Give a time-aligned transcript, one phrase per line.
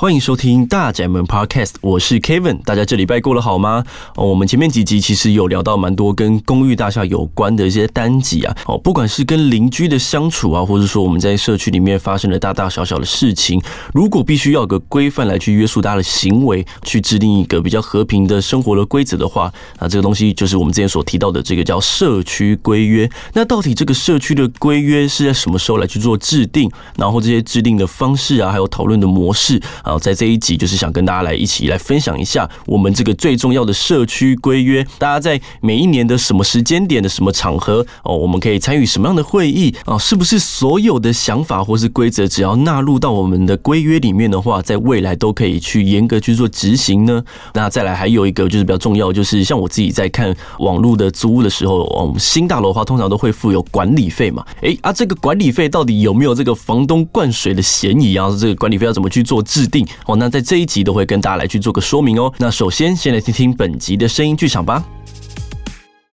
[0.00, 2.62] 欢迎收听大宅门 Podcast，我是 Kevin。
[2.64, 3.84] 大家这礼拜过得好吗？
[4.16, 8.56] 哦，我们前面几集其实有聊到蛮多跟公寓大厦有关的一些单集啊。
[8.64, 13.60] 哦，不管是跟邻居的相处啊，或者说我们在社区里面发生的大大小小的事情，
[13.92, 23.06] 如果必须要有个规范来去约束大家的行为，去制定一个比较和平的生活的规则的话，啊，这个东西就是我们之前所提到的这个叫社区规约。
[23.34, 26.70] 那到底这个社区的规约是在什么时候来去做制定？
[26.96, 29.60] 然后这些制定的方式啊，还有讨论的模式。
[29.90, 34.86] 然后，在这一集就是想跟大家来一起来分享一下我们这个最重要的社区规约。
[34.98, 39.98] 大家在每一年的什么时间点的什么场合哦，我们可以参与什么样的会议啊？
[39.98, 47.24] 是不是所有的想法或是规则，只要纳入到我们的规约里面的话，在未来都可以去严格去做执行呢？
[47.54, 54.46] 那再来还有一个就是比较重要，就是像我自己在看网络的租屋的时候，我们新大楼的话通常都会附有管理费嘛。
[54.60, 58.28] 诶，啊，这个管理费到底有没有这个房东灌水的嫌疑啊？
[58.38, 59.79] 这个管理费要怎么去做制定？
[60.06, 62.32] 哦，那在这一集都会跟大家来去做个说明哦。
[62.38, 64.84] 那首先，先来听听本集的声音剧场吧。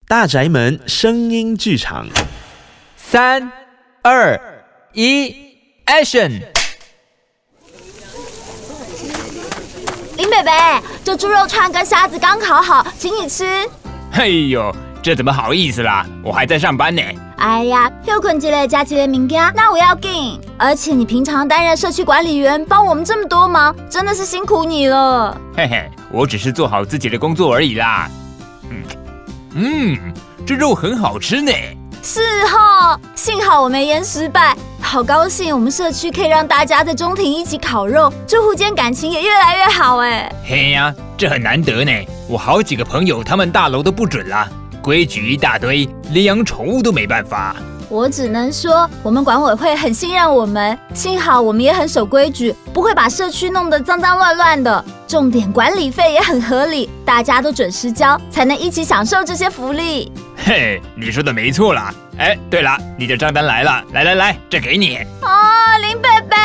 [0.06, 2.06] 大宅门声音剧场，
[2.96, 3.50] 三、
[4.02, 4.40] 二、
[4.92, 5.34] 一
[5.86, 6.42] ，Action！
[10.16, 10.50] 林北北，
[11.04, 13.46] 这猪肉串跟虾子刚烤好，请你吃。
[14.12, 16.04] 哎呦，这怎么好意思啦？
[16.22, 17.02] 我还在上班呢。
[17.38, 20.08] 哎呀，又困起来加起来明天，那我要给。
[20.58, 25.34] 而且你平常担任社区管理员，帮我们这么多忙，真的是辛苦你了。
[25.56, 28.10] 嘿嘿，我只是做好自己的工作而已啦。
[28.68, 28.82] 嗯
[29.54, 29.98] 嗯，
[30.46, 31.50] 这肉很好吃呢。
[32.02, 34.54] 是哈、哦，幸好我没腌失败。
[34.82, 40.30] 好高兴，我们社区可以让大家在中庭一起烤肉，住户间感情也越来越好哎。
[40.46, 41.92] 嘿呀，这很难得呢。
[42.28, 44.46] 我好几个朋友，他们大楼都不准了。
[44.80, 47.56] 规矩一大堆，连养宠物都没办法。
[47.88, 54.84] 我只能说，我们管委会很信任我们，幸好我们也很守规矩，不会把社区弄得脏脏乱乱的。
[55.08, 60.12] 重点管理费也很合理，大家都准时交，才能一起享受这些福利。
[60.36, 61.92] 嘿，你说的没错啦。
[62.16, 64.98] 哎，对了，你的账单来了，来来来，这给你。
[65.22, 66.39] 哦，林北北。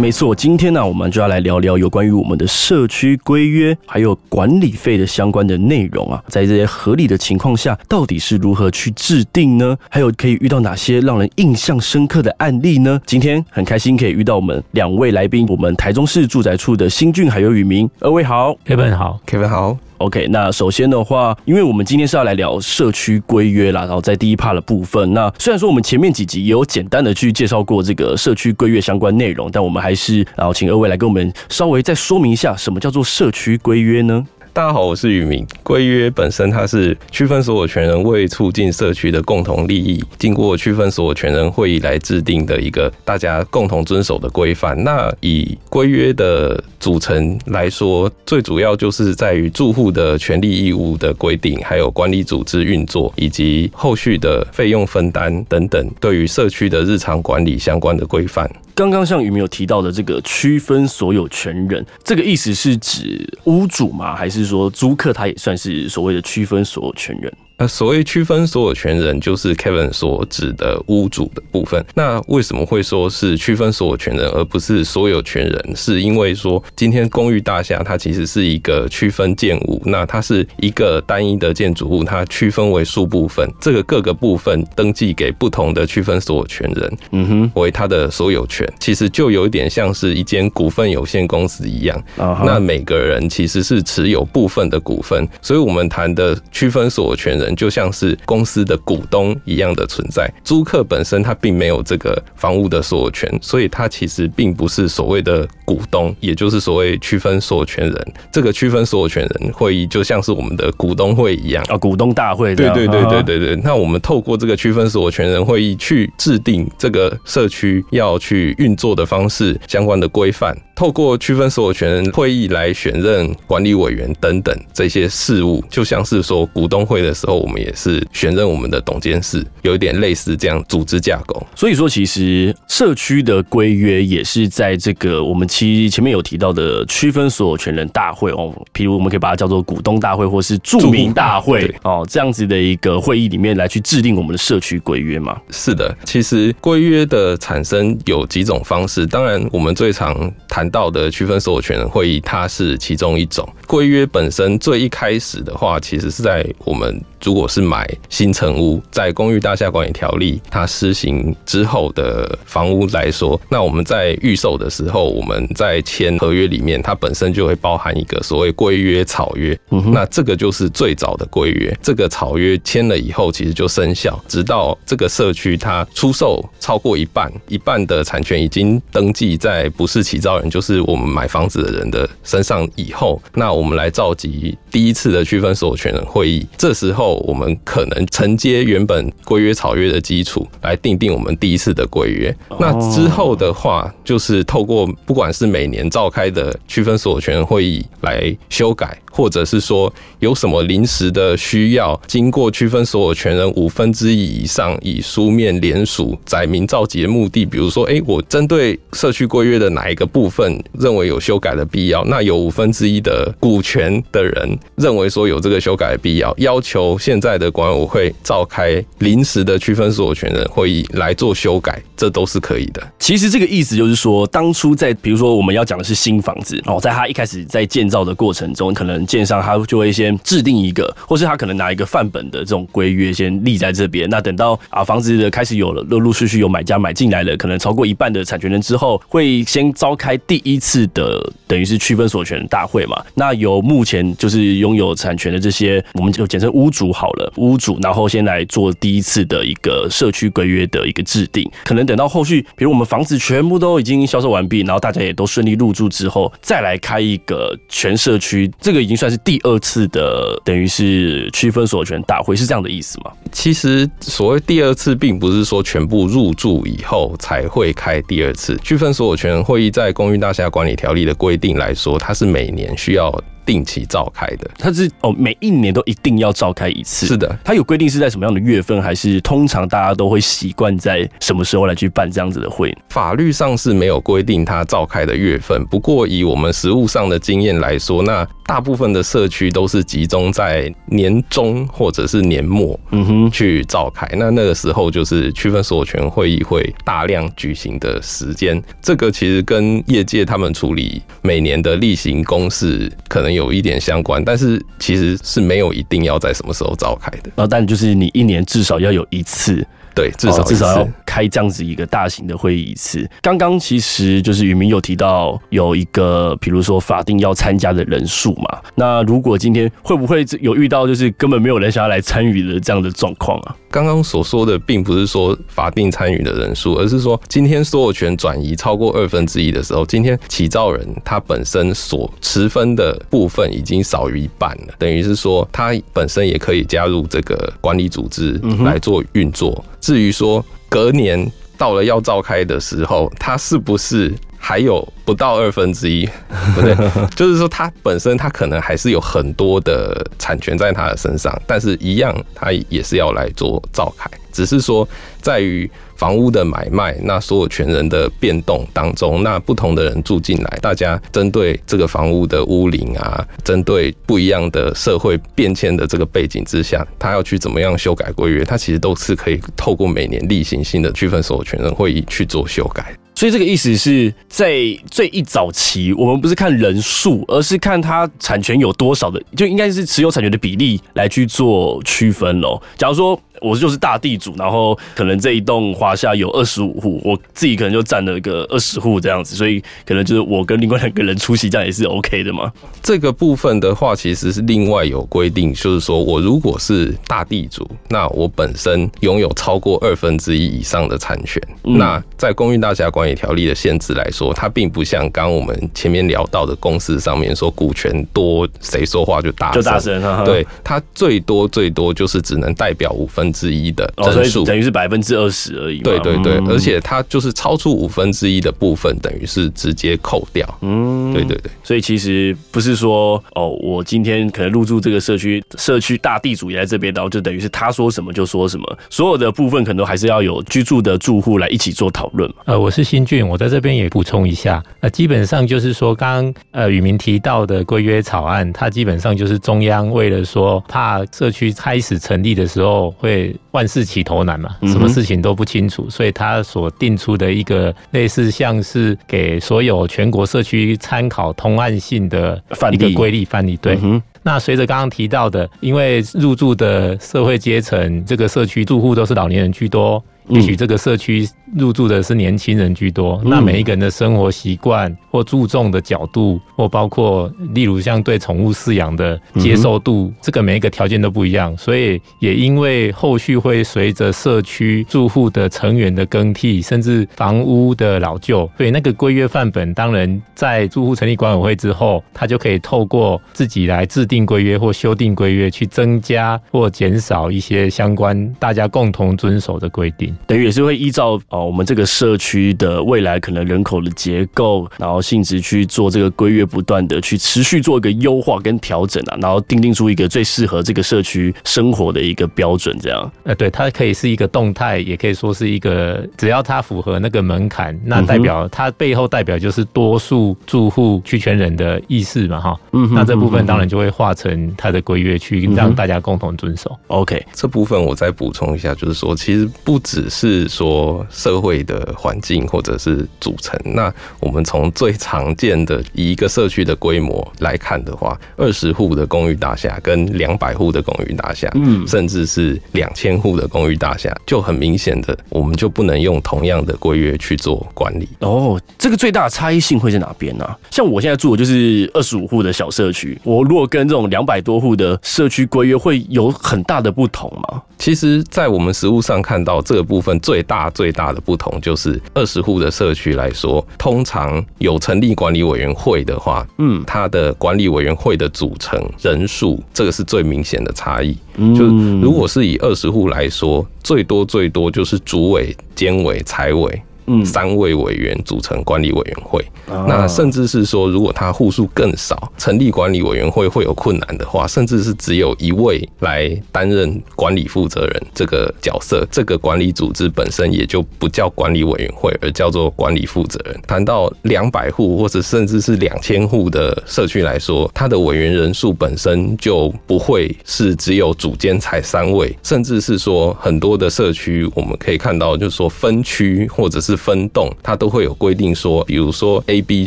[0.00, 6.24] 没错，今天呢，我们就要来聊聊有关于我们的社区规约还有管理费的相关的内容啊。
[6.26, 9.76] 在这些合理的情况下，到底是如何去制定呢？
[9.90, 12.98] 还有可以遇到哪些让人印象深刻的案例呢？
[13.04, 19.76] 今天很开心可以遇到我们两位来宾，我们台中市住宅处的新俊还有宇明，二位好，Kevin 好，Kevin 好。
[20.00, 34.26] OK，那首先的话，因为我们今天是要来聊社区规约啦，然后在第一 part 的部分，那虽然说我们前面几集也有简单的去介绍过这个社区规约相关内容，但我们还是然后请二位来跟我们稍微再说明一下，什么叫做社区规约呢？
[34.52, 35.46] 大家好，我是宇明。
[35.62, 44.82] 规约本身它是区分所有权人为促进社区的共同利益，经过区分所有权人会议来制定的一个大家共同遵守的规范。
[44.82, 58.50] 那以规约的组成来说，最主要就是在于住户的权利义务的规定，还有管理组织运作以及后续的费用分担等等，对于社区的日常管理相关的规范。
[58.74, 64.16] 刚刚像宇明有提到的这个区分所有权人，这个意思是指屋主吗？
[64.16, 67.30] 还是说租客他也算是所谓的区分所有权人？
[67.60, 71.84] 那所谓区分所有权人，就是 Kevin 所指的屋主的部分。
[71.94, 75.76] 那为什么会说是区分所有权人，而不是所有权人？
[75.76, 88.66] 是因为说，今天公寓大厦它其实是一个区分建物，那它是一个单一的建筑物，它区分为数部分，这个各个部分登记给不同的区分所有权人，嗯哼，为它的所有权。
[88.78, 97.49] 其实就有一点像是一间股份有限公司一样，那每个人其实是持有部分的股份，所以我们谈的区分所有权人。
[97.54, 108.12] 就像是公司的股东一样的存在，租客本身他并没有这个房屋的所有权，所以他其实并不是所谓的股东，也就是所谓区分所有权人。
[108.32, 112.54] 这个区分所有权人会议就像是我们的股东会一样啊，股东大会。
[112.54, 113.56] 对对对对对对。
[113.64, 127.39] 那我们透过这个区分所有权人会议去制定这个社区要去运作的方式相关的规范，透过区分所有权人会议来选任管理委员等等这些事务，就像是说股东会的时候。
[127.40, 131.44] 我们也是选任我们的董监事，有一点类似这样组织架构。
[131.56, 145.40] 所以说，其实社区的规约也是在这个我们其实前面有提到的区分所有权人大会哦，譬如我们可以把它叫做股东大会或是著名大会哦，这样子的一个会议里面来去制定我们的社区规约嘛。
[145.50, 153.48] 是的，其实规约的产生有几种方式，当然我们最常谈到的区分所有权人会议，它是其中一种。
[153.66, 169.58] 规约本身最一开始的话，其实是在我们如果是买新成屋，在公寓大厦管理条例它施行之后的房屋来说，那我们在预售的时候，我们在签合约里面，它本身就会包含一个所谓规约草约。
[169.70, 192.34] 嗯，那这个就是最早的规约，这个草约签了以后，其实就生效，直到这个社区它出售超过一半，一半的产权已经登记在不是起造人，就是我们买房子的人的身上以后，那我们来召集第一次的区分所有权人会议，这时候我们可能承接原本规约草约的基础来订定我们第一次的规约。
[192.58, 198.96] 那之后的话，就是透过不管是每年召开的区分所有权会议来修改。
[199.12, 222.80] 或者是说有什么临时的需要，经过区分所有权人五分之一以上以书面联署载明召集的目的，比如说，哎，我针对社区规约的哪一个部分认为有修改的必要，那有五分之一的股权的人认为说有这个修改的必要，要求现在的管委会召开临时的区分所有权人会议来做修改，这都是可以的。
[222.98, 234.08] 其实这个意思就是说，当初在比如说我们要讲的是新房子哦，在他一开始在建造的过程中，可能建商他就会先制定一个，或是他可能拿一个范本的这种规约先立在这边。
[234.10, 243.02] 那等到啊房子的开始有了陆陆续续有买家买进来了，可能超过一半的产权人之后，会先召开第一次的等于是区分所有权大会嘛。
[243.14, 251.48] 那由目前就是拥有产权的这些，我们就简称屋主好了，屋主然后先来做第一次的一个社区规约的一个制定。
[251.64, 263.10] 可能等到后续，比如我们房子全部都已经销售完毕，然后大家也都顺利入住之后，再来开一个全社区，这个已经算是第二次的，等于是区分所有权大会，是这样的意思吗？
[263.32, 269.70] 其实所谓第二次，并不是说全部入住以后才会开第二次区分所有权会议。
[269.70, 273.10] 在公寓大厦管理条例的规定来说，它是每年需要。
[273.50, 277.04] 定期召开的，它是哦，每一年都一定要召开一次。
[277.04, 282.72] 是的，它有规定是在什么样的月份，还是通常大家都会习惯在什么时候来去办这样子的会？
[282.90, 294.06] 法律上是没有规定它召开的月份，不过以我们实务上的经验来说，那大部分的社区都是集中在年中或者是年末，嗯哼，去召开。
[294.18, 298.62] 那那个时候就是区分所有权会议会大量举行的时间。
[298.82, 303.30] 这个其实跟业界他们处理每年的例行公事可能。
[303.30, 307.30] 有一点相关，但是其实是没有一定要在什么时候召开的。
[307.36, 309.64] 然后，但就是你一年至少要有一次。
[309.94, 313.08] 对，至少至少要开这样子一个大型的会议一次。
[313.20, 318.58] 刚刚其实就是宇明有提到有一个，比如说法定要参加的人数嘛。
[318.74, 323.56] 那如果今天会不会有遇到就是根本没有人想要来参与的这样的状况啊？
[323.70, 339.64] 刚刚所说的并不是说法定参与的人数，而是说今天所有权转移超过二分之一的时候，今天起造人他本身所持分的部分已经少于一半了，等于是说他本身也可以加入这个管理组织来做运作。
[339.80, 346.08] 至于说隔年到了要召开的时候，他是不是还有不到二分之一？
[346.56, 346.74] 不对，
[347.14, 354.88] 就是说他本身他可能还是有很多的产权在他的身上，但是一样他也是要来做召开，只是说
[355.20, 355.70] 在于。
[356.00, 372.94] 房屋的买卖，那所有权人的变动当中，那不同的人住进来，大家针对这个房屋的屋龄啊，针对不一样的社会变迁的这个背景之下，他要去怎么样修改规约，他其实都是可以透过每年例行性的区分所有权人会议去做修改。
[373.14, 374.54] 所以这个意思是在
[374.90, 382.60] 最一早期，我们不是看人数，而是看他产权有多少的，就应该是持有产权的比例来去做区分喽。
[382.76, 383.20] 假如说。
[383.40, 392.52] 我就是大地主，然后可能这一栋华夏有二十五户，我自己可能就占了一个二十户这样子，所以可能就是我跟另外两个人出席，这样也是 OK 的嘛。
[392.82, 413.29] 这个部分的话，其实是另外有规定，就是说我如果是大地主，那我本身拥有超过二分之一以上的产权，嗯、那在公寓大厦管理条例的限制来说，它并不像刚我们前面聊到的公司上面说股权多谁说话就大声，就大声，对，它最多最多就是只能代表五分。
[413.32, 415.78] 之一的人数，等于是百分之二十而已。
[415.78, 420.46] 对对对，而且它就是超出五分之一的部分，等于是直接扣掉。
[420.62, 421.50] 嗯，对对对。
[421.62, 432.32] 所以其实不是说哦，我今天可能入住这个社区，社区大地主也在这边，然后就等于是他说什么就说什么，所有的部分可能还是要有居住的住户来一起做讨论。
[432.44, 443.19] 呃，我是新俊，我在这边也补充一下，呃，基本上就是说，刚刚呃宇明提到的规约草案，它基本上就是中央为了说怕社区开始成立的时候会。
[443.52, 453.56] 万事起头难嘛，什么事情都不清楚，所以他所定出的一个类似像是给所有全国社区参考通案性的一个规例范例。
[453.56, 453.78] 对，
[454.22, 460.02] 那随着刚刚提到的，因为入住的社会阶层，这个社区住户都是老年人居多。
[460.28, 490.14] 也许这个社区入住的是年轻人居多，那每一个人的生活习惯或注重的角度，或包括例如像对宠物饲养的接受度，这个每一个条件都不一样，所以也因为后续会随着社区住户的成员的更替，甚至房屋的老旧，所以那个规约范本，当然在住户成立管委会之后，他就可以透过自己来制定规约或修订规约，去增加或减少一些相关大家共同遵守的规定。
[490.26, 503.12] 等于也是会依照哦，我们这个社区的未来可能人口的结构，然后性质去做这个规约，不断的去持续做一个优化跟调整啊，然后定定出一个最适合这个社区生活的一个标准，这样。
[503.24, 512.60] 呃，对，它可以是一个动态，也可以说是一个，只要它符合那个门槛，那代表它背后代表就是多数住户区权人的意识嘛，哈。
[512.72, 512.90] 嗯。
[512.92, 516.78] 那这部分当然就会化成它的规约，去让大家共同遵守。
[516.86, 520.20] OK，这部分我再补充一下，就是说，其实不只是。
[520.20, 523.60] 是说社会的环境或者是组成。
[523.62, 538.08] 那我们从最常见的以一个社区的规模来看的话，二十户的公寓大厦跟两百户的公寓大厦，嗯，甚至是两千户的公寓大厦，就很明显的，我们就不能用同样的规约去做管理。
[538.20, 540.48] 哦，这个最大的差异性会在哪边呢？
[540.70, 547.62] 像我现在住的就是二十五户的小社区，我如果跟这种两百多户的社区规约会有很大的不同吗？
[547.78, 550.10] 其实，在我们实物上看到这个部分。
[550.20, 561.16] 最大最大的不同就是二十户的社区来说，通常有成立管理委员会的话，嗯，它的管理委员会的组成人数，这个是最明显的差异。
[561.56, 561.64] 就
[562.00, 566.82] 如果是以二十户来说，最多最多就是主委、监委、财委。
[567.24, 583.60] 三位委员组成管理委员会，那甚至是说，如果他户数更少，成立管理委员会会有困难的话，甚至是只有一位来担任管理负责人这个角色，这个管理组织本身也就不叫管理委员会，而叫做管理负责人。
[583.66, 596.99] 谈到两百户或者甚至是两千户的社区来说，它的委员人数本身就不会是只有主监才三位，甚至是说很多的社区我们可以看到，就是说分区或者是。
[597.00, 599.86] 分栋，它都会有规定说，比如说 A、B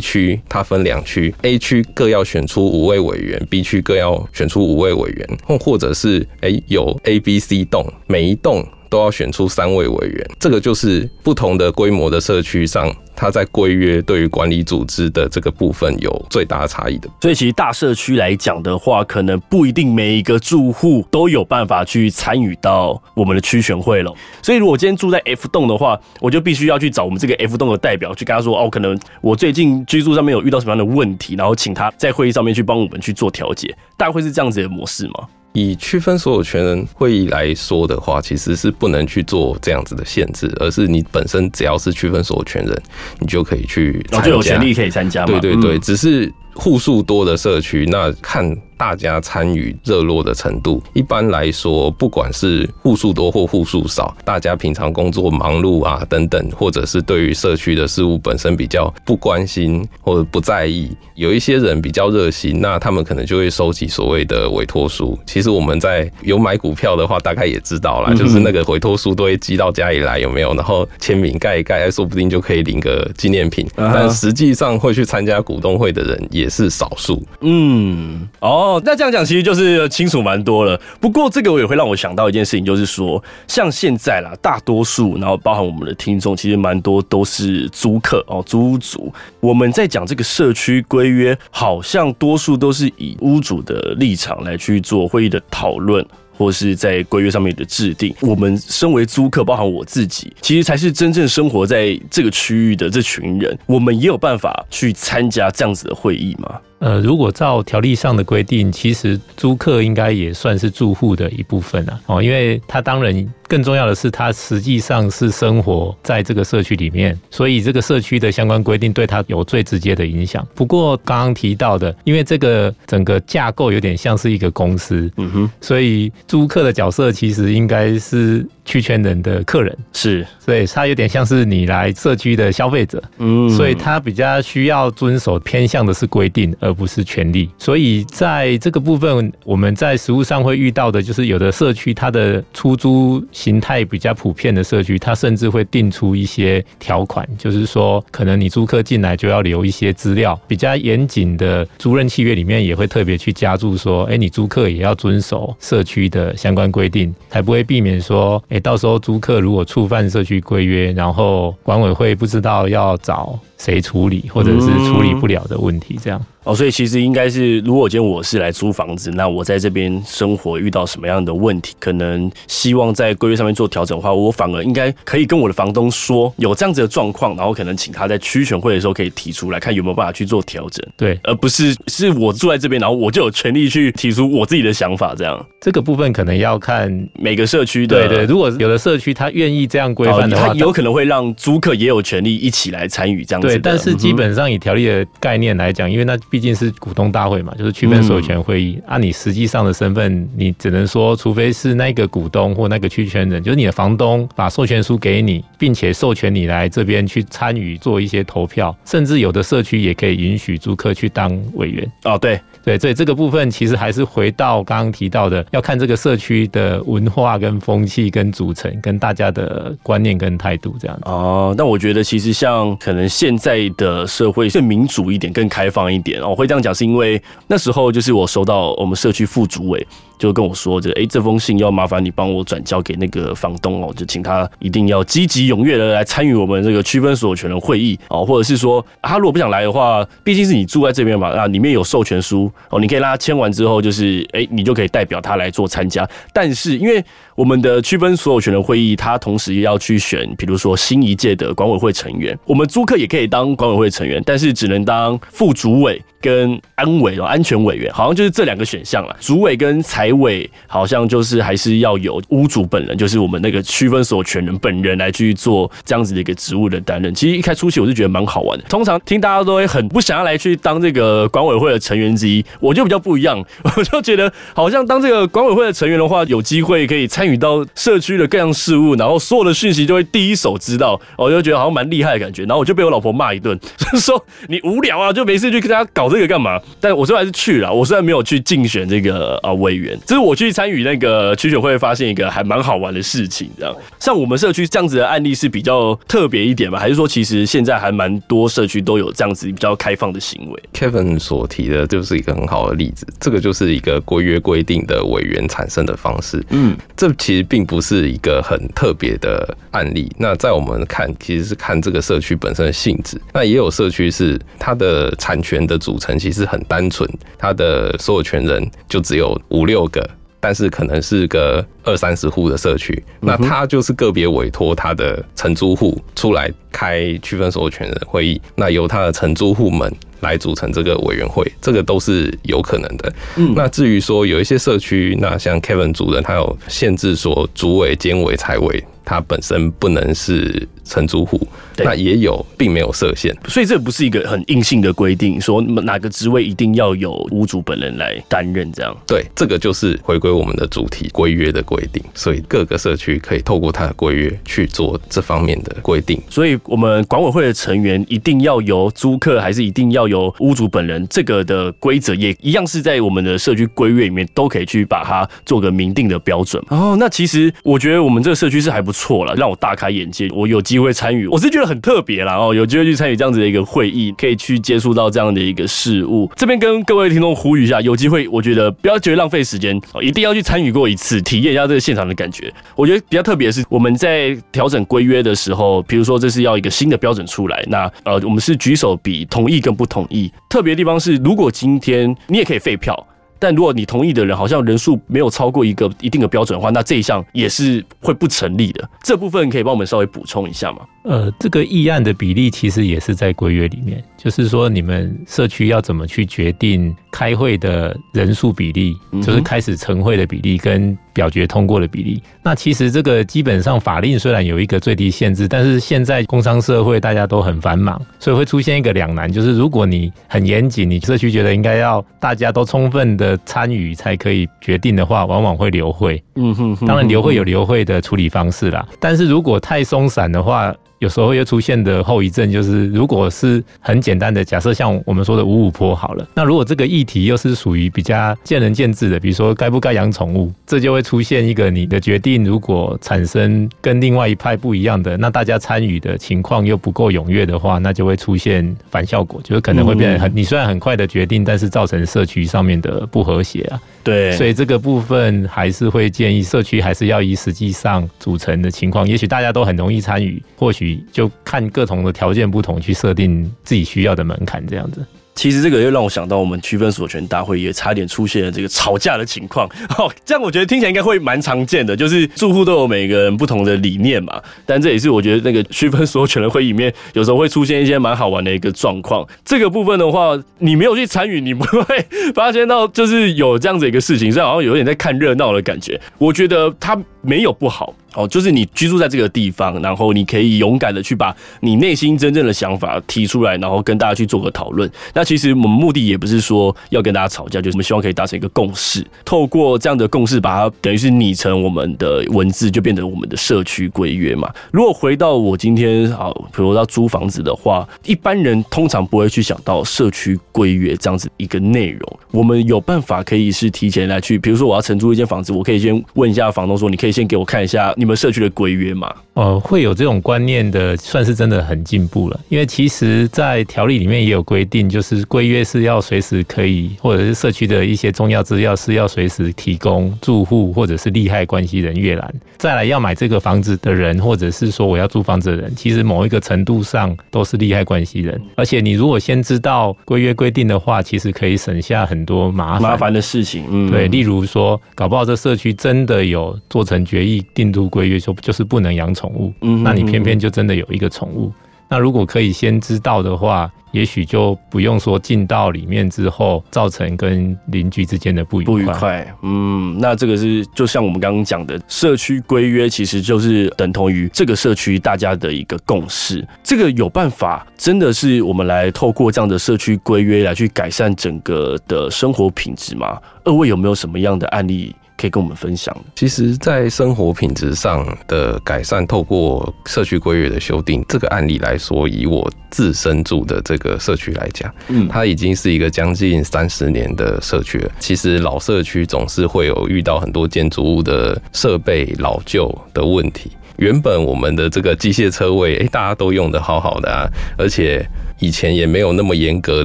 [0.00, 12.94] 区它分两区，A 区各要选出五位委员，B 区各要选出五位委员，或或者是诶有 A、B、C 栋，每一栋都要选出三位委员，这个就是不同的规模的社区上。
[13.16, 24.12] 它在规约对于管理组织的这个部分有最大的差异的，所以其实大社区来讲的话，可能不一定每一个住户都有办法去参与到我们的区选会了。
[24.42, 35.28] 所以如果今天住在 F 栋的话，我就必须要去找我们这个 F 栋的代表去跟他说，哦，可能我最近居住上面有遇到什么样的问题，然后请他在会议上面去帮我们去做调解，大概会是这样子的模式吗？
[35.54, 42.82] 以区分所有权人会议来说的话，其实是不能去做这样子的限制，而是你本身只要是区分所有权人，
[43.20, 45.24] 你就可以去参加，就有权利可以参加。
[45.24, 48.56] 对对对，只是户数多的社区，那看。
[48.76, 65.16] 大家参与热络的程度，一般来说，不管是户数多或户数少，大家平常工作忙碌啊等等，或者是对于社区的事物本身比较不关心或者不在意，有一些人比较热心，那他们可能就会收集所谓的委托书。
[65.24, 70.52] 其实我们在有买股票的话，大概也知道啦，就是那个委托书都会寄到家里来，有没有？
[70.54, 73.64] 然后签名盖一盖，说不定就可以领个纪念品。
[73.76, 77.22] 但实际上会去参加股东会的人也也是少数。
[77.40, 78.80] 嗯，哦。
[78.84, 80.78] 那这样讲其实就是清楚蛮多了。
[81.00, 89.12] 不过这个我也会让我想到一件事情，就是说，像现在啦，大多数，然后包含我们的听众，其实蛮多都是租客哦，租屋主。
[89.40, 96.04] 我们在讲这个社区规约，好像多数都是以屋主的立场来去做会议的讨论。
[96.36, 106.60] 或是在规约上面的制定，我们身为租客，包含我自己，其实才是真正生活在这个区域的这群人，我们也有办法去参加这样子的会议吗？
[106.84, 111.98] 呃，如果照条例上的规定，其实租客应该也算是住户的一部分啊。
[112.04, 113.26] 哦，因为他当然。
[113.46, 120.44] 更重要的是，他实际上是生活在这个社区里面，所以这个社区的相关规定对他有最直接的影响。
[120.54, 137.48] 不过刚刚提到的，因为这个整个架构有点像是一个公司，嗯哼，所以租客的角色其实应该是区圈人的客人，是，所以他有点像是你来社区的消费者，嗯，所以他比较需要遵守偏向的是规定，而不是权利。
[137.58, 150.38] 所以在这个部分，我们在实务上会遇到的就是有的社区它的出租形态比较普遍的社区，它甚至会定出一些条款，就是说可能你租客进来就要留一些资料。
[150.48, 166.20] 比较严谨的租赁契约里面也会特别去加注说，哎，你租客也要遵守社区的相关规定，才不会避免说，哎，到时候租客如果触犯社区规约，然后管委会不知道要找谁处理，或者是处理不了的问题，这样。
[166.44, 180.86] 哦，所以其实应该是，如果今天我是来租房子，那我在这边生活遇到什么样的问题，可能希望在规约上面做调整的话，我反而应该可以跟我的房东说有这样子的状况，然后可能请他在区选会的时候可以提出来，看有没有办法去做调整。
[180.98, 185.46] 对，而不是是我住在这边，然后我就有权利去提出我自己的想法，这样。
[185.62, 188.06] 这个部分可能要看每个社区的。
[188.06, 193.53] 对对，如果有的社区他愿意这样规范的话，他有可能会让租客也有权利一起来参与这样子。
[193.56, 197.14] 对，但是基本上以条例的概念来讲，因为那毕竟是股东。
[197.14, 198.76] 大会嘛，就是区分所有权会议。
[198.86, 211.88] 按、嗯啊、你实际上的身份，你只能说，除非是那个股东或那个区权人，就是你的房东把授权书给你，并且授权你来这边去参与做一些投票，甚至有的社区也可以允许租客去当委员。
[212.02, 220.98] 哦，对对，所以这个部分其实还是回到刚刚提到的，要看这个社区的文化跟风气跟组成，跟大家的观念跟态度这样。
[221.02, 226.22] 哦，那我觉得其实像可能现在的社会更民主一点，更开放一点。
[226.22, 227.22] 我会这样讲是因为。
[227.46, 229.86] 那时候就是我收到我们社区副主委
[230.18, 246.08] 就跟我说，这哎，这封信要麻烦你帮我转交给那个房东哦，就请他一定要积极踊跃的来参与我们这个区分所有权的会议哦，或者是说他如果不想来的话，毕竟是你住在这边嘛，那里面有授权书哦，你可以让他签完之后，就是哎，你就可以代表他来做参加。
[246.32, 259.16] 但是因为我们的区分所有权人会议，他同时也要去选，比如说新一届的管委会成员，我们租客也可以当管委会成员，但是只能当副主委跟安委哦，安全委员，好像就是这两个选项了。
[259.20, 267.12] 主委跟财委好像就是还是要有屋主本人，就是我们那个区分所有权人本人来去做这样子的一个职务的担任。
[267.12, 273.44] 其实一开初期我是觉得蛮好玩的，通常听大家都会很不想要来去当这个管委会的成员之一，我就比较不一样，
[273.76, 277.23] 我就觉得好像当这个管委会的成员的话，有机会可以参。
[277.24, 282.42] 参与到社区的各样事务，然后所有的讯息就会第一手知道，我就觉得好像蛮厉害的感觉。
[282.42, 286.60] 然后我就被我老婆骂一顿，就 是说你无聊啊，就没事去跟大家搞这个干嘛？
[286.78, 287.72] 但我最后还是去了。
[287.72, 293.48] 我虽然没有去竞选这个啊委员，只是我去参与那个区选会，发现一个还蛮好玩的事情。
[293.58, 296.78] 这样，像我们社区这样子的案例是比较特别一点吧？
[296.78, 306.44] 还是说其实现在还蛮多社区都有这样子比较开放的行为？Kevin 所提的就是一个很好的例子，这个就是一个规约规定的委员产生的方式。
[306.50, 307.13] 嗯，这。
[307.18, 310.10] 其实并不是一个很特别的案例。
[310.18, 313.20] 那在我们看，其实是看这个社区本身的性质。
[313.32, 320.08] 那也有社区是它的产权的组成其实很单纯，它的所有权人就只有五六个，
[320.44, 323.02] 但是可能是个二三十户的社区。
[323.18, 329.90] 那他就是个别委托他的承租户出来开区分所有权人会议，那由他的承租户们。
[330.20, 333.12] 来组成这个委员会，这个都是有可能的。
[333.36, 340.66] 嗯，那至于说有一些社区，那像 Kevin 主任，他有限制说主委、监委、财委，他本身不能是。
[340.84, 341.40] 承租户，
[341.78, 348.96] 那也有，并没有设限，所以这不是一个很硬性的规定，说哪个职位一定要有屋主本人来担任这样。
[349.06, 356.20] 对，这个就是回归我们的主题规约的规定，所以各个社区可以透过它的规约去做这方面的规定。
[356.28, 361.06] 所以我们管委会的成员一定要由租客，还是一定要由屋主本人？
[361.08, 366.62] 这个的规则也一样是在我们的社区规约里面都可以去把它做个明定的标准。
[366.68, 370.28] 哦，那其实我觉得我们这个社区是还不错了，让我大开眼界。
[370.32, 376.28] 我有机机会参与，我是觉得很特别啦哦，有机会去参与这样子的一个会议，可以去接触到这样的一个事物。
[376.34, 382.52] 这边跟各位听众呼吁一下，有机会我觉得不要觉得浪费时间哦，一定要去参与过一次，体验一下这个现场的感觉。
[382.74, 390.28] 我觉得比较特别的是，我们在调整规约的时候，比如说这是要一个新的标准出来，那呃，我们是举手比同意跟不同意。
[390.48, 393.06] 特别地方是，如果今天你也可以废票。
[393.38, 398.88] 但如果你同意的人好像人数没有超过一个一定的标准的话，那这一项也是会不成立的。
[399.02, 400.78] 这部分可以帮我们稍微补充一下吗？
[401.04, 412.22] 呃，这个议案的比例其实也是在规约里面，就是说你们社区要怎么去决定开会的人数比例，就是开始晨会的比例跟表决通过的比例。
[412.42, 426.22] 那其实这个基本上法令虽然有一个最低限制，但是现在工商社会大家都很繁忙，所以会出现一个两难，就是如果你很严谨，你社区觉得应该要大家都充分的参与才可以决定的话，往往会留会。
[426.36, 430.74] 嗯哼，当然留会有留会的处理方式啦，但是如果太松散的话。
[430.98, 453.80] 有时候又出现的后遗症就是，如果是很简单的假设，像我们说的五五坡好了，那如果这个议题又是属于比较见仁见智的，比如说该不该养宠物，这就会出现一个你的决定如果产生跟另外一派不一样的，那大家参与的情况又不够踊跃的话，那就会出现反效果，就是可能会变得很，你虽然很快的决定，但是造成社区上面的不和谐啊。
[454.02, 465.04] 对，所以这个部分还是会建议社区还是要以实际上组成的情况，也许大家都很容易参与，或许就看各同的条件不同去设定自己需要的门槛，这样子。
[465.34, 469.68] 其实这个又让我想到，我们区分所有权大会也差点出现了这个吵架的情况。
[469.98, 474.40] 哦，这样我觉得听起来应该会蛮常见的，就是住户都有每个人不同的理念嘛。
[474.64, 479.26] 但这也是我觉得那个区分所有权的会议里面，有时候会出现一些蛮好玩的一个状况。
[479.44, 486.00] 这个部分的话，你没有去参与，你不会发现到就是有这样子一个事情，所以好像有点在看热闹的感觉。
[486.16, 487.92] 我觉得它没有不好。
[488.14, 494.90] 哦，就是你居住在这个地方，然后你可以勇敢的去把你内心真正的想法提出来，然后跟大家去做个讨论。
[495.12, 504.52] 那其实我们目的也不是说要跟大家吵架，就是我们希望可以达成一个共识，透过这样的共识，把它等于是拟成我们的文字，就变成我们的社区规约嘛。
[504.70, 512.18] 如果回到我今天啊，比如要租房子的话，一般人通常不会去想到社区规约这样子一个内容。
[512.30, 517.92] 我们有办法可以是提前来去，比如说我要承租一间房子，我可以先问一下房东说，你可以先给我看一下。
[518.04, 519.10] 你们社区的规约嘛？
[519.32, 522.38] 呃，会有这种观念的，算是真的很进步了。
[522.50, 532.32] 因为其实，在条例里面也有规定，就是规约是要随时可以，或者是社区的一些重要资料是要随时提供住户或者是利害关系人阅览。
[532.58, 538.38] 再来要买这个房子的人，或者是说我要租房子的人，其实某一个程度上都是利害关系人。
[538.54, 543.64] 而且你如果先知道规约规定的话，其实可以省下很多麻烦麻烦的事情。
[543.70, 547.90] 嗯，对，例如说，搞不好这社区真的有做成决议定度。
[547.94, 551.52] 规约说就是不能养宠物，嗯那你偏偏就真的有一个宠物。
[551.88, 558.74] 那如果可以先知道的话，也许就不用说进到里面之后造成跟邻居之间的不愉快。
[558.74, 566.44] 不愉快，嗯，那这个是就像我们刚刚讲的，社区规约其实就是等同于这个社区大家的一个共识。
[566.64, 573.20] 这个有办法，真的是我们来透过这样的社区规约来去改善整个的生活品质吗？
[573.44, 574.96] 二位有没有什么样的案例？
[575.16, 575.96] 可以跟我们分享。
[576.16, 587.90] 其实，在生活品质上的改善，透过社区规约的修订，这个案例来说，以我自身住的这个社区来讲，嗯，它已经是一个将近三十年的社区了。
[587.98, 593.52] 其实老社区总是会有遇到很多建筑物的设备老旧的问题。
[593.76, 597.26] 原本我们的这个机械车位，诶，大家都用的好好的啊，
[597.58, 598.04] 而且
[598.38, 599.84] 以前也没有那么严格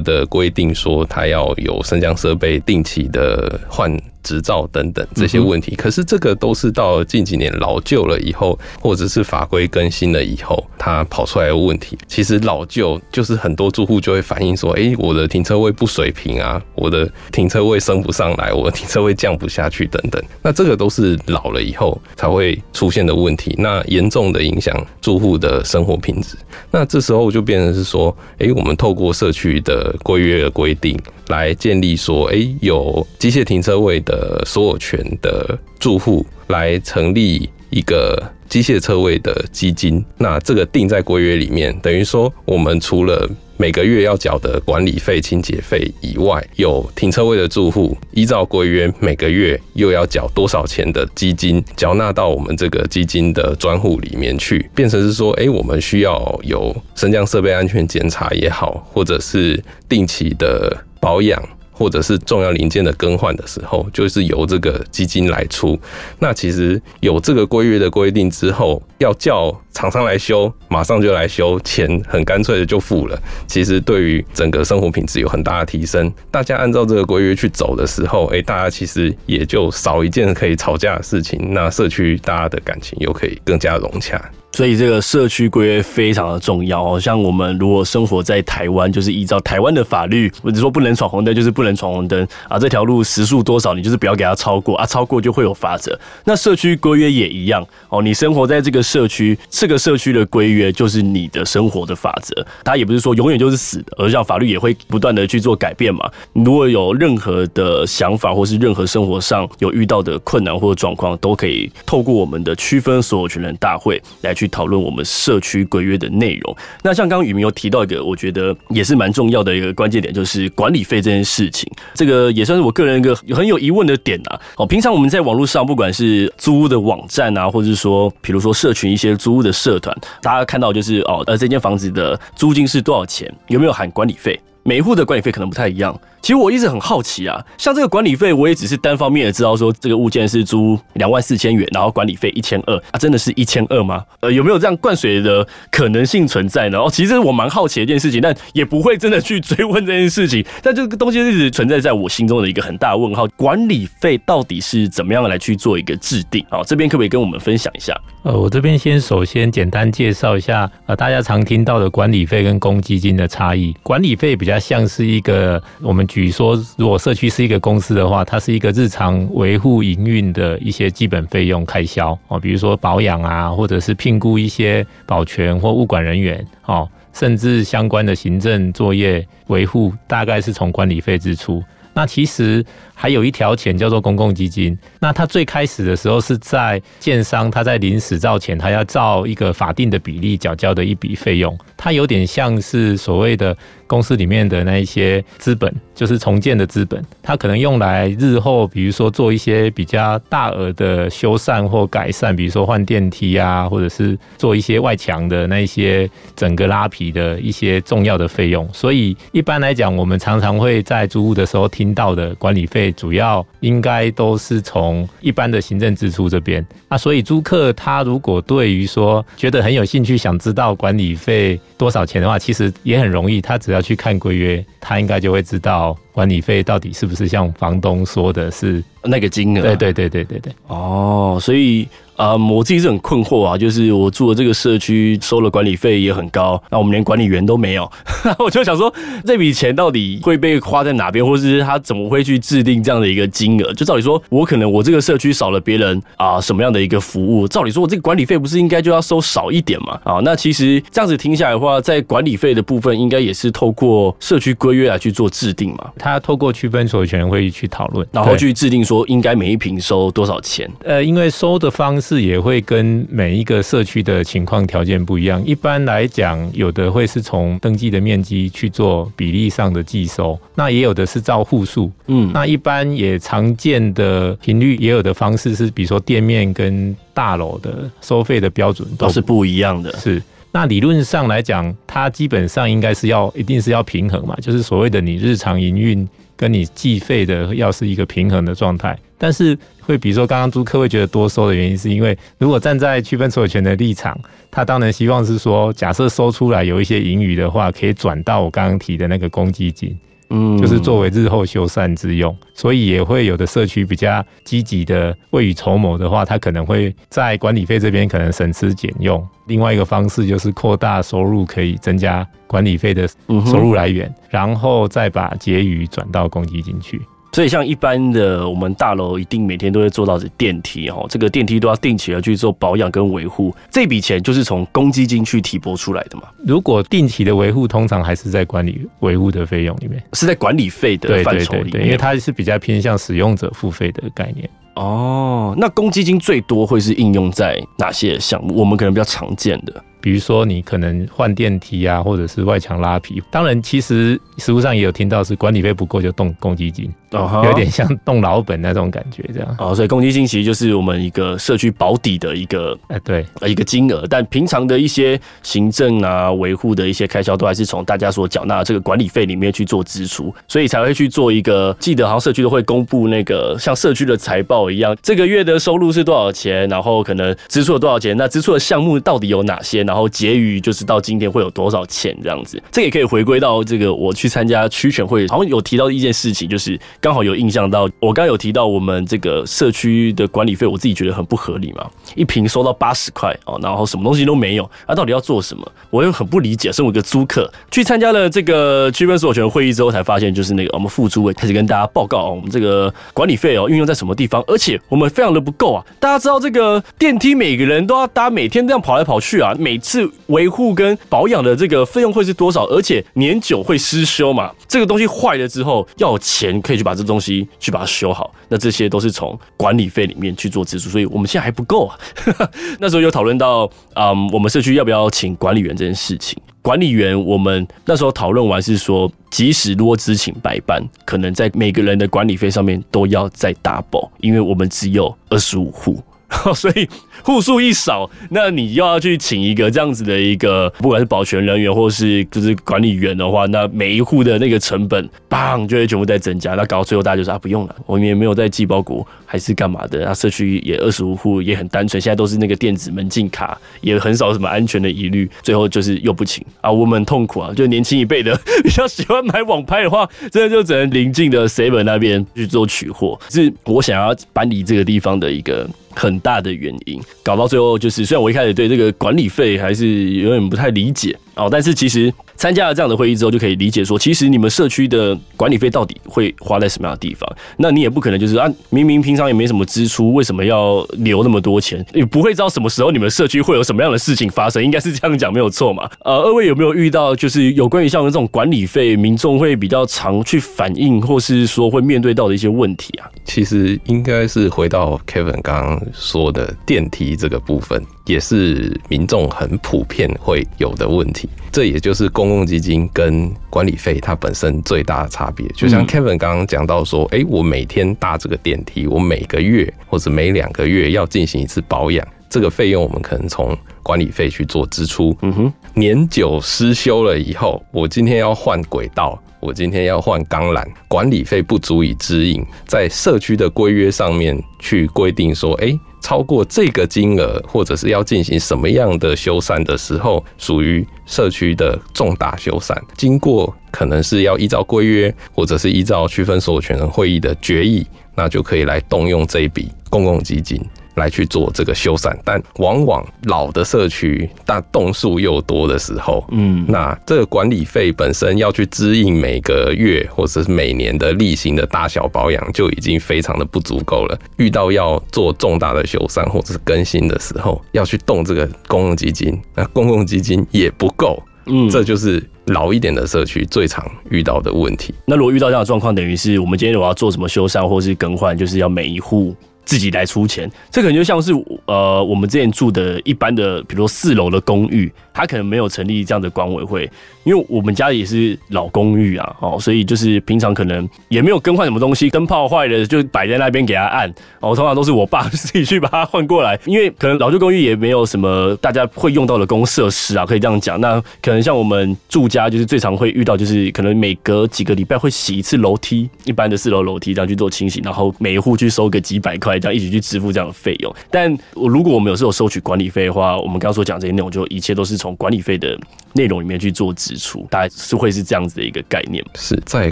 [0.00, 3.92] 的规定说它要有升降设备定期的换。
[4.22, 11.96] 执照等等这些问题，可是这个都是到近几年老旧了以后，或者是法规更新了以后，它跑出来的问题。
[12.06, 26.36] 其实老旧就是很多住户就会反映说：“诶，我的停车位不水平啊，我的停车位升不上来，我的停车位降不下去等等。”那这个都是老了以后才会出现的问题，那严重的影响住户的生活品质。
[26.70, 30.98] 那这时候就变成是说：“诶，我们透过社区的规约的规定。”
[31.30, 40.04] 来建立说，诶，有机械停车位的所有权的住户来成立一个机械车位的基金。
[40.18, 60.76] 那这个定在规约里面，等于说我们除了每个月要缴的管理费、清洁费以外，有停车位的住户依照规约每个月又要缴多少钱的基金，缴纳到我们这个基金的专户里面去，变成是说，诶，我们需要有升降设备安全检查也好，或者是定期的。
[61.00, 61.42] 保养
[61.80, 65.80] 或者是重要零件的更换的时候，就是由这个基金来出。
[66.18, 73.18] 那其实有这个规约的规定之后，要叫厂商来修，马上就来修，钱很干脆的就付了。
[73.46, 76.12] 其实对于整个生活品质有很大的提升。
[76.30, 81.54] 大家按照这个规约去走的时候，诶，大家其实也就少一件可以吵架的事情。
[81.54, 84.20] 那社区大家的感情又可以更加融洽。
[84.52, 86.98] 所以这个社区规约非常的重要哦。
[86.98, 92.58] 像我们如果生活在台湾，就是依照台湾的法律，或者说不能闯红灯，就是不能闯红灯啊。
[92.58, 95.96] 这条路时速多少，你就是不要给它超过啊，超过就会有罚则。
[96.24, 98.02] 那社区规约也一样哦。
[98.02, 102.44] 你生活在这个社区，这个社区的规约就是你的生活的法则。
[102.64, 106.10] 它也不是说永远就是死的，而像法律也会不断的去做改变嘛。
[106.32, 114.34] 如果有任何的想法，或是任何生活上有遇到的困难或者状况，都可以透过我们的区分所有权人大会来。
[114.40, 116.56] 去讨论我们社区规约的内容。
[116.82, 121.59] 那像刚刚宇明有提到一个，我觉得也是蛮重要的一个关键点，就是管理费这件事情。
[121.94, 124.40] 这个也算是我个人一个很有疑问的点啊。
[124.56, 133.32] 哦，平常我们在网络上，不管是租屋的网站啊，或者说，比如说社群一些租屋的社团，大家看到就是哦，呃，这间房子的租金是多少钱？
[133.48, 134.38] 有没有含管理费？
[134.62, 135.98] 每一户的管理费可能不太一样。
[136.20, 144.04] 其实我一直很好奇啊，像这个管理费，我也只是单方面的知道说这个物件是租两万四千元，然后管理费一千二啊，真的是一千二吗？
[144.20, 146.78] 呃，有没有这样灌水的可能性存在呢？
[146.78, 150.44] 哦，其实我蛮好奇的一件事情，但也不会真的去追问这件事情。
[150.62, 156.44] 但这个东西一直存在在我心中的一个很大的问号：管理费到底是怎么样来去做一个制定？
[156.50, 157.98] 好，这边可不可以跟我们分享一下？
[158.22, 163.74] 呃，我这边先首先简单介绍一下，呃，大家常听到的管理费跟公积金的差异。
[163.82, 181.62] 管理费比较像是一个，我们举说，如果社区是一个公司的话，它是一个日常维护营运的一些基本费用开销哦，比如说保养啊，或者是聘雇一些保全或物管人员哦，甚至相关的行政作业维护，大概是从管理费支出。
[181.92, 182.64] 那其实
[183.00, 184.78] 还有一条钱叫做公共基金。
[184.98, 191.58] 那它最开始的时候是在建商他在临时造前，他要照一个法定的比例缴交的一笔费用。
[191.78, 197.02] 它有点像是所谓的公司里面的那一些资本，就是重建的资本。
[197.22, 208.68] 它可能用来日后，比如说做一些比较大额的修缮或改善，比如说换电梯啊，或者是做一些外墙的那一些整个拉皮的一些重要的费用。
[208.74, 216.64] 所以一般来讲，我们常常会在租屋的时候听到的管理费，主要应该都是从一般的行政支出这边。
[216.88, 229.62] 啊所以租客他如果对于说觉得很有兴趣，想知道管理费多少钱的话，其实也很容易，他只要去看规约，他应该就会知道管理费到底是不是像房东说的是那个金额。
[229.62, 230.52] 对对对对对对。
[230.66, 231.88] 哦，所以。
[232.16, 237.90] 啊、嗯，我自己是很困惑啊，就是我住的这个社区收了管理费也很高，那我们连管理员都没有，
[238.38, 238.92] 我就想说
[239.24, 243.72] 这笔钱到底会被花在哪边，或是他怎么会去制定这样的一个金额？
[243.72, 249.98] 就照理说，我可能我这个社区少了别人啊什么样的一个服务，照理说我这个管理费不是应该就要收少一点嘛？
[250.04, 255.90] 啊，那其实这样子听下来的话，在管理费的部分应该也是透过社区规约来去做制定嘛？
[256.10, 260.70] 他透过区分所有权人会议去讨论，然后去制定说应该每一坪收多少钱？
[260.84, 262.20] 呃，因为收的方式。
[262.20, 265.42] 也会跟每一个社区的情况条件不一样。
[265.46, 271.90] 一般来讲，有的会是从登记的面积去做比例上的计收，那也有的是照户数。
[272.08, 279.90] 嗯，那一般也常见的频率，也有的方式是，比如说店面跟大楼的收费的标准都，都是不一样的。
[279.98, 288.98] 是，那理论上来讲，它基本上应该是要一定是要平衡嘛，就是所谓的你日常营运跟你计费的要是一个平衡的状态。
[289.16, 294.18] 但是会，比如说刚刚租客会觉得多收的原因，是因为如果站在区分所有权的立场，
[294.50, 299.96] 他当然希望是说，假设收出来有一些盈余的话，可以转到我刚刚提的那个公积金。
[300.30, 309.26] 嗯，就是作为日后修缮之用，所以也会有的社区比较积极的未雨绸缪的话，他可能会在管理费这边可能省吃俭用。
[309.46, 313.08] 另外一个方式就是扩大收入，可以增加管理费的
[313.44, 317.00] 收入来源，然后再把结余转到公积金去。
[317.32, 326.24] 所以，像一般的我们大楼，一定每天都会做到的电梯哦，这个电梯都要定期的去做保养跟维护，这笔钱就是从公积金去提拨出来的嘛。
[326.44, 334.48] 如果定期的维护，通常还是在管理维护的费用里面，是在管理费的范畴里面，因为它是比较偏向使用者付费的概念。
[334.80, 338.54] 哦，那公积金最多会是应用在哪些项目？
[338.54, 339.84] 我们可能比较常见的。
[340.02, 343.22] 比如说，你可能换电梯啊，或者是外墙拉皮。
[343.30, 349.56] 当然，其实实物上也有听到是管理费不够就动公积金，哦，有点像动老本那种感觉这样。
[349.58, 354.06] 哦，所以公积金其实就是我们一个社区保底的一个，哎，对，一个金额。
[354.08, 361.76] 但平常的一些行政啊、维护的一些开销，都还是从大家所缴纳的这个管理费里面去做支出，所以才会去做一个。
[361.78, 369.82] 记得好像社区都会公布那个像社区的财报一样，这个月的收入是多少钱，然后可能支出了多少钱，那支出的项目到底有哪些？
[369.84, 385.72] 然后结余就是到今天会有多少钱这样子，这也可以回归到这个我去参加区选会，好像有提到一件事情，就是刚好有印象到我刚有提到我们这个社区的管理费，我自己觉得很不合理嘛，一坪收到八十块哦，然后什么东西都没有，那到底要做什么？
[385.90, 386.70] 我又很不理解。
[386.70, 395.86] 身为一个租客，去参加了这个区分所有权会议之后，才发现就是那个我们副租委开始跟大家报告哦，我们这个管理费哦运用在什么地方，而且我们非常的不够啊！
[395.98, 400.10] 大家知道这个电梯每个人都要搭，每天这样跑来跑去啊，每次。
[400.26, 402.64] 维护跟保养的这个费用会是多少？
[402.66, 404.50] 而且年久会失修嘛？
[404.68, 408.32] 这个东西坏了之后要有钱可以去把这东西去把它修好。
[408.48, 411.98] 那这些都是从管理费里面去做支出，所以我们现在还不够啊。
[412.78, 416.40] 那时候有讨论到，嗯，我们社区要不要请管理员这件事情。
[416.62, 426.02] 管理员，我们那时候讨论完是说，即使如果只请白班，可能在每个人的管理费上面都要再 double，因为我们只有二十五户，
[426.54, 426.88] 所以。
[427.22, 436.54] 户数一少，那你又要去请一个这样子的一个，不管是保全人员或是就是管理员的话，那每一户的那个成本，砰就会全部在增加。
[436.54, 440.02] 那搞到最后大家就说啊，不用了，我们也没有在寄包裹，还是干嘛的？
[440.02, 445.30] 那社区也二十五户也很单纯，现在都是那个电子门禁卡，也很少什么安全的疑虑。
[445.42, 447.52] 最后就是又不请啊，我们痛苦啊。
[447.54, 453.20] 就年轻一辈的 比较喜欢买网拍的话，真的就只能临近的 seven 那边去做取货。
[453.28, 455.68] 是我想要搬离这个地方的一个。
[455.94, 462.12] 很大的原因，搞到最后就是，虽然我一开始对这个管理费还是有点不太理解哦，但是其实。
[462.36, 467.30] 参加了这样的会议之后，就可以理解说，其实你们社区的管理费到底会花在什么样的地方？
[467.58, 471.84] 那你也不可能就是啊，明明平常也没什么支出，为什么要留那么多钱？
[471.92, 475.86] 你不会知道什么时候你们社区会有什么样的事情发生，应该是这样讲没有错嘛？
[476.02, 483.10] 呃，二位有没有遇到就是有关于像这种管理费，民众会比较常去反映，或是说会面对到的一些问题啊？
[483.26, 487.84] 其实应该是回到 Kevin 刚刚说的电梯这个部分。
[488.06, 495.46] 也是民众很普遍会有的问题，这也就是公共基金跟管理费它本身最大的差别。
[495.48, 505.16] 就像 Kevin 刚刚讲到说，诶，我每天搭这个电梯，我每个月或者每两个月要进行一次保养，这个费用我们可能从管理费去做支出。
[505.22, 515.78] 嗯哼，年久失修了以后，我今天要换轨道，我今天要换钢缆，管理费不足以支应，在社区的规约上面去规定说，诶。
[516.02, 530.58] 超过这个金额，或者是要进行什么样的修缮的时候，属于社区的重大修缮，经过可能是要依照规约，或者是依照区分所有权人会议的决议，那就可以来动用这一笔公共基金。
[530.94, 544.18] 来去做这个修缮，但往往老的社区，但栋数又多的时候，嗯，那这个管理费本身要去支应每个月或者是每年的例行的大小保养，就已经非常的不足够了。
[544.36, 554.94] 遇到要做重大的修缮或者是更新的时候，要去动这个公共基金，那公共基金也不够，嗯，这就是老一点的社区最常遇到的问题。
[555.06, 559.34] 那如果遇到这样的状况，等于是我们今天如果要做什么修缮或是更换，就是要每一户。
[559.70, 561.32] 自己来出钱，这可能就像是
[561.66, 566.90] 呃，我们之前住的一般的，比如说四楼的公寓，他可能没有成立这样的管委会，
[567.24, 580.80] 因为我们家也是老公寓啊，哦，所以就是平常可能也没有更换什么东西，灯泡坏了就摆在那边给他按，哦，通常都是我爸自己去把它换过来，因为可能老旧公寓也没有什么大家会用到的公设施啊，可以这样讲。
[580.80, 589.50] 那可能像我们住家，就是最常会遇到，就是可能每隔几个礼拜会洗一次楼梯，一般的四楼楼梯这样去做清洗，然后每一户去收个几百块。
[589.60, 595.78] 这样一起去支付这样的费用，但我如果我们有时候收取管理费的话，我们刚刚所讲这些内容，就一切都是从管理费的
[596.12, 599.24] 内容里面去做支出，大概是会是这样子的一个概念。
[599.34, 599.90] 是在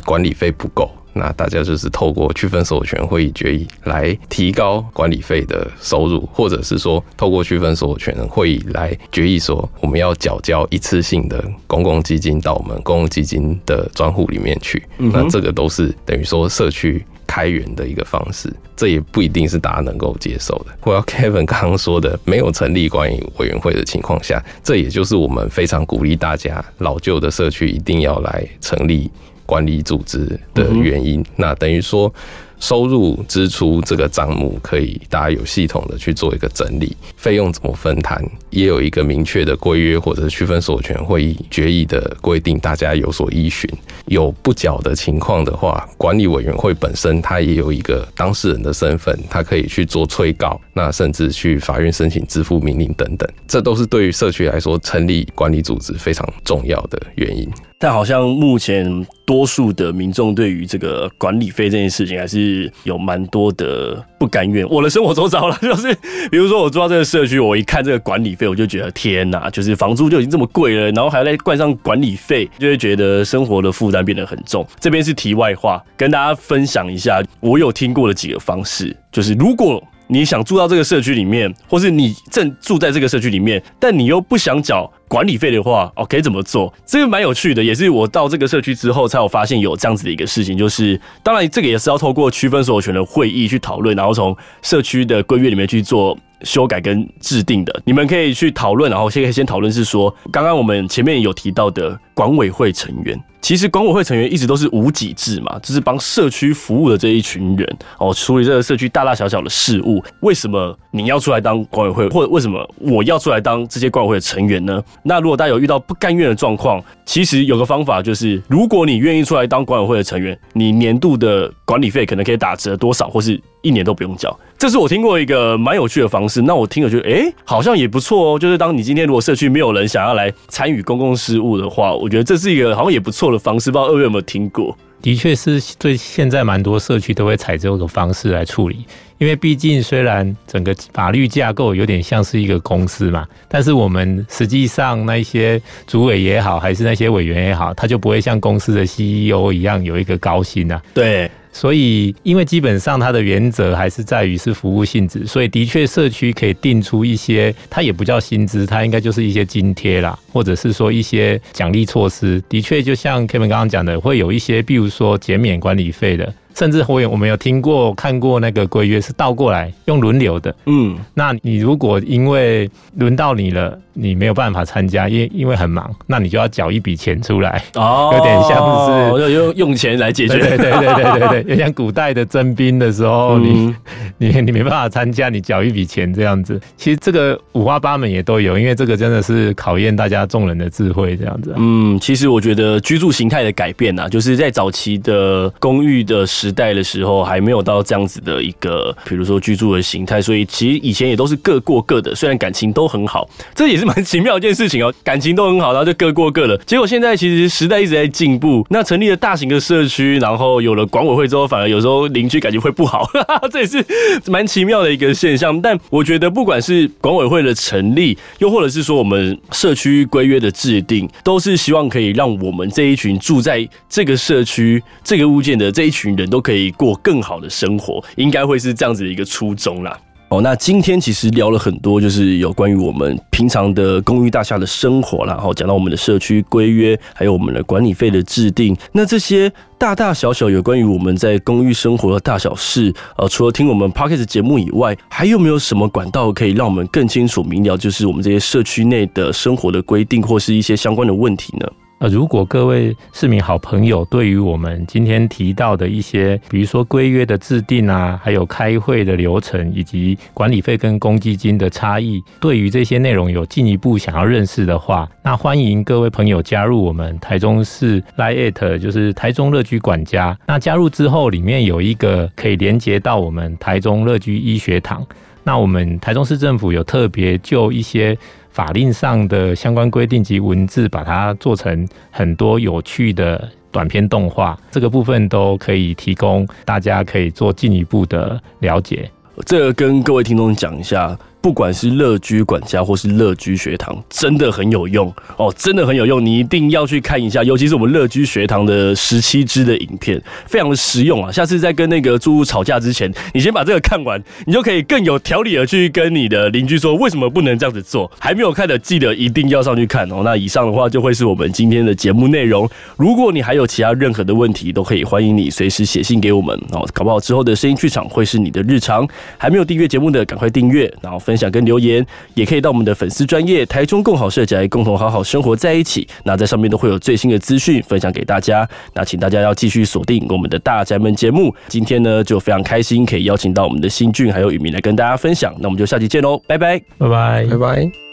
[0.00, 0.90] 管理费不够。
[1.14, 14.80] 那大家就是透过区分所有权会议决议来提高管理费的收入，或者是说透过区分所有权人会议来决议说我们要缴交一次性的公共基金到我们公共基金的专户里面去。
[14.96, 17.04] 那这个都是等于说社区
[17.38, 20.74] 开源的一个方式，这也不一定是大家能够接受的。
[20.82, 29.08] 我要 Kevin 刚刚说的，没有成立管理委员会的情况下，这也就是我们非常鼓励大家老旧的社区一定要来成立。
[29.46, 32.12] 管理组织的原因，那等于说
[32.60, 43.68] 收入支出这个账目可以大家有系统的去做一个整理，费用怎么分摊，也有一个明确的规约或者是区分所有权会议决议的规定，大家有所依循。
[44.06, 57.48] 有不缴的情况的话，管理委员会本身它也有一个当事人的身份，它可以去做催告，那甚至去法院申请支付命令等等，这都是对于社区来说成立管理组织非常重要的原因。
[57.80, 64.68] 但好像目前多数的民众对于这个管理费这件事情，还是有蛮多的不甘愿。
[64.68, 65.94] 我的生活周遭了， 就是
[66.28, 74.66] 比如说我住到这个社区，我一看这个管理费，我就觉得天哪，就是房租就已经这么贵了，然后还要再冠上管理费，就会觉得生活的负担变得很重。
[74.80, 79.82] 这边是题外话，跟大家分享一下，我有听过的几个方式，就是如果。
[80.10, 86.72] 你想住到这个社区里面，或是你正住在这个社区里面，但你又不想缴管理费的话，哦，可以怎么做？
[86.86, 97.82] 这个蛮有趣的，也是我到这个社区之后才有发现有这样子的一个事情，就是当然这个也是要透过区分所有权的会议去讨论，然后从社区的规约里面去做修改跟制定的。
[97.84, 101.98] 你们可以去讨论，然后先可以先讨论是说，刚刚我们前面有提到的。
[102.18, 103.16] 管委会成员。
[103.40, 110.02] 其实管委会成员一直都是无己制嘛，就是帮社区服务的这一群人哦，处理这个社区大大小小的事务。
[110.22, 114.82] 为什么你要出来当管委会，或者为什么我要出来当这些管委会的成员呢？
[115.04, 124.36] 那如果大家有遇到不甘愿的状况，其实有个方法，就是如果你愿意出来当管委会的成员，你年度的管理费可能可以打折多少，或是一年都不用交。
[124.58, 126.42] 这是我听过一个蛮有趣的方式。
[126.42, 128.38] 那我听了觉得，哎，好像也不错哦。
[128.38, 133.70] 就是当你今天如果社区没有人想要来参与公共事务的话，我觉得这是一个好像也不错的方式。
[133.70, 134.76] 不知道二位有没有听过？
[135.00, 138.84] 的确是对，现在蛮多社区都会采这种方式来处理。
[139.18, 150.82] 因为毕竟虽然整个法律架构有点像是一个公司嘛，但是我们实际上那些主委也好，还是那些委员也好，他就不会像公司的 CEO 一样有一个高薪啊。
[150.94, 151.30] 对。
[151.58, 162.40] 所以，因为基本上它的原则还是在于是服务性质，所以的确社区可以定出一些，它也不叫薪资，它应该就是一些津贴啦，或者是说一些奖励措施。
[162.48, 166.32] 的确，就像 Kevin 刚刚讲的，会有一些，比如说减免管理费的。
[166.54, 183.74] 甚至我有我们有听过看过那个规约是倒过来用轮流的，嗯，那你如果因为轮到你了，你没有办法参加，因因为很忙，那你就要缴一笔钱出来，哦，有点像是用用钱来解决，对对对对对对，有像古代的征兵的时候，你
[184.16, 186.60] 你你没办法参加，你缴一笔钱这样子。
[186.76, 191.52] 其实这个五花八门也都有，因为这个真的是考验大家众人的智慧这样子。
[191.56, 196.28] 嗯，其实我觉得居住形态的改变啊，就是在早期的公寓的。
[196.28, 204.94] 时代的时候还没有到这样子的一个，比如说居住的形态，所以其实以前也都是各过各的，虽然感情都很好，这也是蛮奇妙一件事情哦。
[205.02, 206.56] 感情都很好，然后就各过各的。
[206.58, 213.10] 结果现在其实时代一直在进步，那成立了大型的社区，然后有了管委会之后，反而有时候邻居感觉会不好，
[213.50, 213.84] 这也是
[214.26, 215.60] 蛮奇妙的一个现象。
[215.60, 226.28] 但我觉得不管是管委会的成立，又或者是说我们社区规约的制定，都是希望可以让我们这一群住在这个社区这个物件的这一群人。
[226.28, 229.98] 都可以过更好的生活，应该会是这样子的一个初衷啦。
[230.30, 238.76] 哦，那今天其实聊了很多，就是有关于我们平常的公寓大厦的生活啦，然后讲到我们的社区规约，还有我们的管理费的制定。
[238.92, 251.66] 那这些大大小小有关于我们在公寓生活的大小事，呃，除了听我们 Podcast 节目以外，还有没有什么管道可以让我们更清楚明了，就是我们这些社区内的生活的规定或是一些相关的问题呢？
[252.00, 270.38] 呃，如果各位市民好朋友对于我们今天提到的一些，比如说规约的制定啊，还有开会的流程，以及管理费跟公积金的差异，对于这些内容有进一步想要认识的话，那欢迎各位朋友加入我们台中市 LINE@，就是台中乐居管家。
[270.46, 275.04] 那加入之后，里面有一个可以连接到我们台中乐居医学堂。
[275.48, 278.14] 那我们台中市政府有特别就一些。
[278.50, 289.08] 法令上的相关规定及文字，把它做成很多有趣的短片动画，这个部分都可以提供大家可以做进一步的了解。
[289.46, 291.16] 这个跟各位听众讲一下。
[291.40, 297.42] 不管是乐居管家或是乐居学堂，真的很有用哦，真的很有用，你一定要去看一下。
[297.44, 301.30] 尤其是我们乐居学堂的十七支的影片，非常的实用啊。
[301.30, 308.10] 下次在跟那个住户吵架之前，你先把这个看完，你就可以更有条理的去跟你的邻居说为什么不能这样子做。
[308.18, 310.22] 还没有看的，记得一定要上去看哦。
[310.24, 312.68] 那以上的话就会是我们今天的节目内容。
[312.96, 316.86] 如果你还有其他任何的问题，都可以欢迎你随时写信给我们哦。
[316.92, 319.08] 搞不好之后的声音剧场会是你的日常。
[319.36, 326.08] 还没有订阅节目的，赶快订阅，然后分享跟留言，也可以到我们的粉丝专业台中共好社宅，共同好好生活在一起。
[326.24, 328.66] 那在上面都会有最新的资讯分享给大家。
[328.94, 331.54] 那请大家要继续锁定我们的大宅门节目。
[331.66, 335.54] 今天呢，就非常开心可以邀请到我们的新俊还有宇明来跟大家分享。
[335.60, 338.07] 那我们就下期见喽，拜拜，拜拜，拜拜。